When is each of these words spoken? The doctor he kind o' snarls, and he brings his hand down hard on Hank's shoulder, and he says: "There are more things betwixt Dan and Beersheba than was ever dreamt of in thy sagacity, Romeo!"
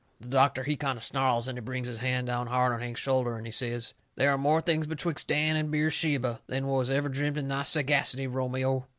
The 0.19 0.29
doctor 0.29 0.63
he 0.63 0.77
kind 0.77 0.97
o' 0.97 0.99
snarls, 0.99 1.47
and 1.47 1.59
he 1.59 1.61
brings 1.61 1.87
his 1.87 1.99
hand 1.99 2.25
down 2.25 2.47
hard 2.47 2.73
on 2.73 2.79
Hank's 2.79 2.99
shoulder, 2.99 3.37
and 3.37 3.45
he 3.45 3.51
says: 3.51 3.93
"There 4.15 4.31
are 4.31 4.35
more 4.39 4.59
things 4.59 4.87
betwixt 4.87 5.27
Dan 5.27 5.55
and 5.55 5.69
Beersheba 5.69 6.41
than 6.47 6.65
was 6.65 6.89
ever 6.89 7.07
dreamt 7.07 7.37
of 7.37 7.43
in 7.43 7.49
thy 7.49 7.61
sagacity, 7.61 8.25
Romeo!" 8.25 8.87